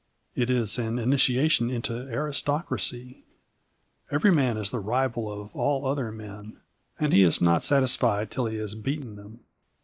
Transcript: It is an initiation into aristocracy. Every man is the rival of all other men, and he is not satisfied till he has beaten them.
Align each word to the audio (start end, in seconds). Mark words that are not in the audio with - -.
It 0.33 0.49
is 0.49 0.79
an 0.79 0.97
initiation 0.97 1.69
into 1.69 1.93
aristocracy. 2.07 3.23
Every 4.09 4.31
man 4.31 4.57
is 4.57 4.71
the 4.71 4.79
rival 4.79 5.31
of 5.31 5.55
all 5.55 5.85
other 5.85 6.11
men, 6.11 6.57
and 6.99 7.13
he 7.13 7.21
is 7.21 7.39
not 7.39 7.63
satisfied 7.63 8.31
till 8.31 8.47
he 8.47 8.57
has 8.57 8.73
beaten 8.73 9.15
them. 9.15 9.41